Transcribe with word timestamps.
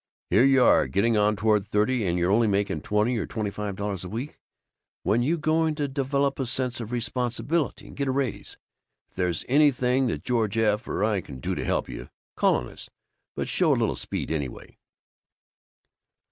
Here 0.31 0.43
you 0.43 0.63
are 0.63 0.87
getting 0.87 1.15
on 1.15 1.35
toward 1.35 1.67
thirty, 1.67 2.07
and 2.07 2.17
you're 2.17 2.31
only 2.31 2.47
making 2.47 2.81
twenty 2.81 3.19
or 3.19 3.27
twenty 3.27 3.51
five 3.51 3.79
a 3.79 4.09
week. 4.09 4.39
When 5.03 5.21
you 5.21 5.37
going 5.37 5.75
to 5.75 5.87
develop 5.87 6.39
a 6.39 6.47
sense 6.47 6.79
of 6.79 6.91
responsibility 6.91 7.85
and 7.85 7.95
get 7.95 8.07
a 8.07 8.11
raise? 8.11 8.57
If 9.11 9.15
there's 9.17 9.45
anything 9.47 10.07
that 10.07 10.23
George 10.23 10.57
F. 10.57 10.87
or 10.87 11.03
I 11.03 11.21
can 11.21 11.39
do 11.39 11.53
to 11.53 11.63
help 11.63 11.87
you, 11.87 12.09
call 12.35 12.55
on 12.55 12.67
us, 12.67 12.89
but 13.35 13.47
show 13.47 13.71
a 13.73 13.77
little 13.77 13.93
speed, 13.95 14.31
anyway! 14.31 14.75